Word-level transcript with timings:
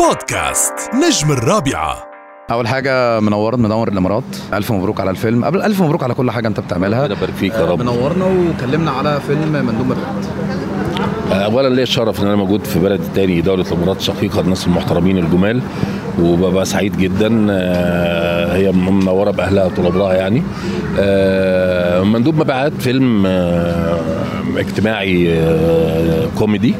بودكاست 0.00 0.72
نجم 0.94 1.32
الرابعة. 1.32 2.04
أول 2.50 2.68
حاجة 2.68 3.20
منورنا 3.20 3.68
منور 3.68 3.88
الإمارات. 3.88 4.24
ألف 4.52 4.72
مبروك 4.72 5.00
على 5.00 5.10
الفيلم. 5.10 5.44
قبل 5.44 5.62
ألف 5.62 5.82
مبروك 5.82 6.02
على 6.02 6.14
كل 6.14 6.30
حاجة 6.30 6.48
أنت 6.48 6.60
بتعملها. 6.60 7.02
ربنا 7.02 7.16
يبارك 7.16 7.34
فيك 7.34 7.54
يا 7.54 7.64
رب. 7.64 7.80
منورنا 7.80 8.24
وكلمنا 8.24 8.90
على 8.90 9.20
فيلم 9.26 9.52
مندوب 9.52 9.86
مبعد 9.86 10.26
اولا 11.32 11.68
ليا 11.68 11.82
الشرف 11.82 12.20
إن 12.20 12.26
أنا 12.26 12.36
موجود 12.36 12.64
في 12.64 12.78
بلد 12.78 13.00
تاني 13.14 13.40
دولة 13.40 13.64
الإمارات 13.72 14.00
شقيقه 14.00 14.40
الناس 14.40 14.66
المحترمين 14.66 15.18
الجمال. 15.18 15.62
وببقى 16.22 16.64
سعيد 16.64 16.96
جدا 16.96 17.46
آه، 17.50 18.56
هي 18.56 18.72
منوره 18.72 19.30
باهلها 19.30 19.68
طول 19.68 19.86
عمرها 19.86 20.14
يعني. 20.14 20.42
آه، 20.98 22.02
مندوب 22.02 22.38
مبيعات 22.40 22.72
فيلم 22.78 23.26
آه، 23.26 23.98
اجتماعي 24.56 25.38
آه، 25.38 26.26
كوميدي. 26.38 26.74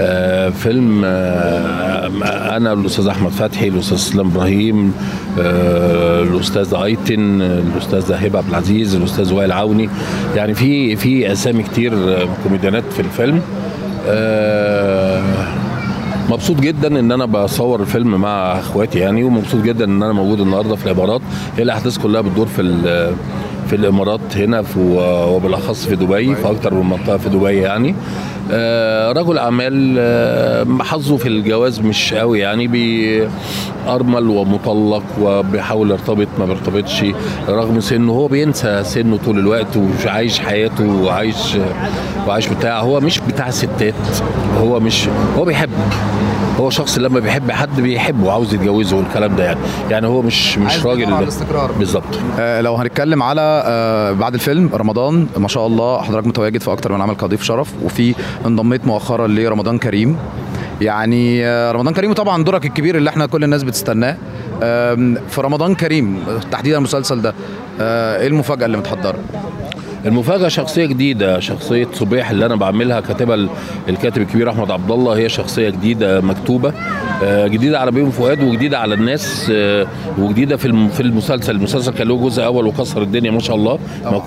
آه، 0.00 0.48
فيلم 0.50 1.02
آه، 1.04 2.56
أنا 2.56 2.72
الأستاذ 2.72 3.06
أحمد 3.06 3.30
فتحي 3.30 3.68
الأستاذ 3.68 3.96
اسلام 3.96 4.26
إبراهيم 4.26 4.92
آه، 5.40 6.22
الأستاذ 6.22 6.74
أيتن 6.74 7.42
الأستاذ 7.42 8.12
هبة 8.12 8.38
عبد 8.38 8.48
العزيز 8.48 8.94
الأستاذ 8.94 9.32
وائل 9.34 9.52
عوني. 9.52 9.88
يعني 10.36 10.54
في 10.54 10.96
في 10.96 11.32
أسامي 11.32 11.62
كتير 11.62 11.92
آه، 11.94 12.26
كوميديانات 12.44 12.84
في 12.92 13.00
الفيلم. 13.00 13.40
آه، 14.08 15.22
مبسوط 16.30 16.60
جدا 16.60 17.00
إن 17.00 17.12
أنا 17.12 17.24
بصور 17.24 17.80
الفيلم 17.80 18.20
مع 18.20 18.58
إخواتي 18.58 18.98
يعني 18.98 19.24
ومبسوط 19.24 19.62
جدا 19.62 19.84
إن 19.84 20.02
أنا 20.02 20.12
موجود 20.12 20.40
النهارده 20.40 20.76
في 20.76 20.86
الامارات 20.86 21.20
هي 21.56 21.62
الأحداث 21.62 21.98
كلها 21.98 22.20
بتدور 22.20 22.46
في 22.46 22.62
في 23.72 23.78
الإمارات 23.78 24.36
هنا 24.36 24.62
في 24.62 24.78
وبالأخص 25.28 25.86
في 25.86 25.96
دبي 25.96 26.34
في 26.34 26.50
أكتر 26.50 26.74
من 26.74 26.90
منطقة 26.90 27.16
في 27.16 27.28
دبي 27.28 27.56
يعني. 27.56 27.94
آه، 28.50 29.12
رجل 29.12 29.38
أعمال 29.38 29.96
آه، 29.98 30.66
حظه 30.80 31.16
في 31.16 31.28
الجواز 31.28 31.80
مش 31.80 32.14
قوي 32.14 32.40
يعني 32.40 32.66
بي 32.66 33.28
ارمل 33.88 34.28
ومطلق 34.28 35.02
وبيحاول 35.20 35.90
يرتبط 35.90 36.28
ما 36.38 36.46
بيرتبطش. 36.46 37.04
رغم 37.48 37.80
سنه 37.80 38.12
هو 38.12 38.28
بينسى 38.28 38.84
سنه 38.84 39.16
طول 39.16 39.38
الوقت 39.38 39.76
وعايش 40.06 40.38
حياته 40.38 41.02
وعايش 41.02 41.56
وعايش 42.28 42.48
بتاع. 42.48 42.80
هو 42.80 43.00
مش 43.00 43.18
بتاع 43.20 43.50
ستات 43.50 43.94
هو 44.60 44.80
مش 44.80 45.08
هو 45.38 45.44
بيحب. 45.44 45.70
هو 46.60 46.70
شخص 46.70 46.98
لما 46.98 47.20
بيحب 47.20 47.50
حد 47.50 47.80
بيحبه 47.80 48.26
وعاوز 48.26 48.54
يتجوزه 48.54 48.96
والكلام 48.96 49.36
ده 49.36 49.44
يعني 49.44 49.58
يعني 49.90 50.06
هو 50.06 50.22
مش 50.22 50.58
مش 50.58 50.86
راجل. 50.86 51.14
الاستقرار. 51.14 51.72
بالظبط 51.72 52.04
آه، 52.38 52.60
لو 52.60 52.74
هنتكلم 52.76 53.22
على 53.22 53.62
آه، 53.66 54.12
بعد 54.12 54.34
الفيلم 54.34 54.70
رمضان 54.74 55.26
ما 55.36 55.48
شاء 55.48 55.66
الله 55.66 56.02
حضرتك 56.02 56.26
متواجد 56.26 56.60
في 56.60 56.72
أكتر 56.72 56.92
من 56.92 57.00
عمل 57.00 57.14
كضيف 57.16 57.42
شرف 57.42 57.68
وفي 57.84 58.14
انضميت 58.46 58.86
مؤخرا 58.86 59.26
لرمضان 59.26 59.78
كريم 59.78 60.16
يعني 60.80 61.46
آه، 61.46 61.72
رمضان 61.72 61.94
كريم 61.94 62.10
وطبعا 62.10 62.44
دورك 62.44 62.66
الكبير 62.66 62.96
اللي 62.96 63.10
إحنا 63.10 63.26
كل 63.26 63.44
الناس 63.44 63.62
بتستناه 63.62 64.16
آم، 64.62 65.18
في 65.28 65.40
رمضان 65.40 65.74
كريم 65.74 66.18
تحديدا 66.50 66.78
المسلسل 66.78 67.22
ده 67.22 67.34
آه، 67.80 68.20
إيه 68.20 68.26
المفاجأة 68.26 68.66
اللي 68.66 68.76
متحضره 68.76 69.18
المفاجأة 70.06 70.48
شخصية 70.48 70.86
جديدة 70.86 71.40
شخصية 71.40 71.88
صبيح 71.92 72.30
اللي 72.30 72.46
أنا 72.46 72.56
بعملها 72.56 73.00
كاتبها 73.00 73.34
ال- 73.34 73.48
الكاتب 73.88 74.22
الكبير 74.22 74.50
أحمد 74.50 74.70
عبد 74.70 74.90
الله 74.90 75.16
هي 75.16 75.28
شخصية 75.28 75.70
جديدة 75.70 76.20
مكتوبة 76.20 76.72
آه، 77.24 77.46
جديدة 77.46 77.80
على 77.80 77.90
بيوم 77.90 78.10
فؤاد 78.10 78.42
وجديدة 78.42 78.78
على 78.78 78.94
الناس 78.94 79.52
آه، 79.54 79.86
وجديدة 80.18 80.56
في 80.56 80.88
في 80.88 81.00
المسلسل. 81.00 81.54
المسلسل 81.56 81.92
كان 81.92 82.08
له 82.08 82.16
جزء 82.16 82.44
أول 82.44 82.66
وكسر 82.66 83.02
الدنيا 83.02 83.30
ما 83.30 83.40
شاء 83.40 83.56
الله 83.56 83.78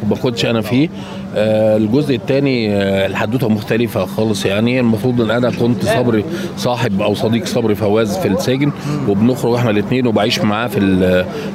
ما 0.10 0.16
كنتش 0.24 0.46
أنا 0.46 0.62
فيه. 0.62 0.90
آه، 1.36 1.78
الجزء 1.78 2.16
الثاني 2.16 2.74
الحدوتة 3.06 3.50
مختلفة 3.50 4.06
خالص 4.06 4.46
يعني. 4.46 4.80
المفروض 4.80 5.22
إن 5.22 5.32
أنا 5.32 5.50
كنت 5.52 5.86
صبري 5.86 6.26
صاحب 6.58 7.02
أو 7.02 7.16
صديق 7.16 7.46
صبري 7.46 7.76
فواز 7.76 8.18
في 8.18 8.28
السجن 8.28 8.72
وبنخرج 9.10 9.56
إحنا 9.56 9.70
الاثنين 9.70 10.08
وبعيش 10.08 10.40
معاه 10.40 10.68
في 10.68 10.80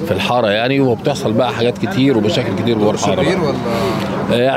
في 0.07 0.11
الحارة 0.13 0.49
يعني. 0.49 0.81
وبتحصل 0.81 1.33
بقى 1.33 1.53
حاجات 1.53 1.79
كتير 1.79 2.19
ومشاكل 2.19 2.49
كتير 2.63 2.79
جوه 2.79 2.91
آه، 2.91 4.10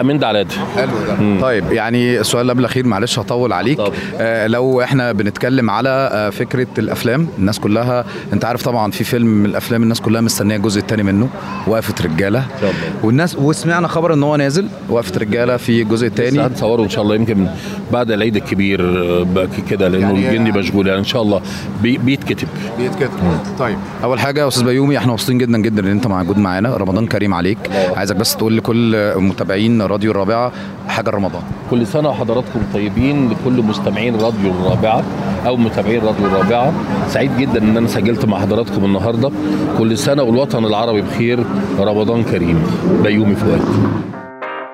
من 0.03 0.19
ده 0.19 0.27
على 0.27 0.43
ده 0.43 0.49
حلو 0.75 0.91
ده. 1.07 1.41
طيب 1.41 1.71
يعني 1.71 2.19
السؤال 2.19 2.41
اللي 2.41 2.53
قبل 2.53 2.59
الأخير 2.59 2.87
معلش 2.87 3.19
هطول 3.19 3.53
عليك. 3.53 3.77
طب. 3.77 3.93
آه 4.17 4.47
لو 4.47 4.81
إحنا 4.81 5.11
بنتكلم 5.11 5.69
على 5.69 5.89
آه 6.13 6.29
فكرة 6.29 6.67
الأفلام 6.77 7.27
الناس 7.39 7.59
كلها 7.59 8.05
أنت 8.33 8.45
عارف 8.45 8.63
طبعا 8.63 8.91
في 8.91 9.03
فيلم 9.03 9.27
من 9.27 9.45
الأفلام 9.45 9.83
الناس 9.83 10.01
كلها 10.01 10.21
مستنية 10.21 10.55
الجزء 10.55 10.79
الثاني 10.81 11.03
منه 11.03 11.29
وقفة 11.67 11.93
رجالة. 12.05 12.45
الله. 12.61 12.73
والناس 13.03 13.35
وسمعنا 13.35 13.87
خبر 13.87 14.13
إن 14.13 14.23
هو 14.23 14.35
نازل 14.35 14.67
وقفة 14.89 15.19
رجالة 15.19 15.57
في 15.57 15.81
الجزء 15.81 16.07
الثاني 16.07 16.41
هنصوره 16.41 16.83
إن 16.83 16.89
شاء 16.89 17.03
الله 17.03 17.15
يمكن 17.15 17.47
بعد 17.93 18.11
العيد 18.11 18.35
الكبير 18.35 18.81
آه، 18.81 19.47
كده 19.69 19.87
لأنه 19.87 20.03
يعني- 20.05 20.23
يعني 20.23 20.37
الجندي 20.37 20.59
مشغول 20.59 20.87
يعني 20.87 20.99
إن 20.99 21.03
شاء 21.05 21.21
الله 21.21 21.41
بي 21.81 21.97
بيتكتب. 21.97 22.47
بيتكتب. 22.77 23.09
طيب 23.59 23.77
أول 24.03 24.19
حاجة 24.19 24.41
يا 24.41 24.47
أستاذ 24.47 24.63
بيومي 24.65 24.97
إحنا 24.97 25.11
مبسوطين 25.11 25.37
جدا 25.37 25.57
جدا 25.57 25.81
إن 25.81 25.87
أنت 25.91 26.07
موجود 26.07 26.37
معانا. 26.37 26.77
رمضان 26.77 27.07
كريم 27.07 27.33
عليك. 27.33 27.57
عايزك 27.95 28.15
بس 28.15 28.35
تقول 28.35 28.57
لكل 28.57 29.13
متابعين 29.15 29.62
راديو 29.71 30.11
الرابعة 30.11 30.51
حاجة 30.87 31.09
رمضان. 31.09 31.41
كل 31.69 31.87
سنة 31.87 32.09
وحضراتكم 32.09 32.59
طيبين 32.73 33.29
لكل 33.29 33.61
مستمعين 33.61 34.15
راديو 34.15 34.51
الرابعة 34.51 35.03
أو 35.47 35.57
متابعين 35.57 36.03
راديو 36.03 36.25
الرابعة. 36.25 36.73
سعيد 37.07 37.37
جدا 37.37 37.63
إن 37.63 37.77
أنا 37.77 37.87
سجلت 37.87 38.25
مع 38.25 38.39
حضراتكم 38.39 38.85
النهارده. 38.85 39.31
كل 39.77 39.97
سنة 39.97 40.23
والوطن 40.23 40.65
العربي 40.65 41.01
بخير. 41.01 41.45
رمضان 41.79 42.23
كريم. 42.23 42.63
بيومي 43.03 43.35
فؤاد 43.35 43.61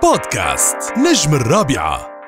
بودكاست 0.03 0.94
نجم 0.97 1.35
الرابعة. 1.35 2.19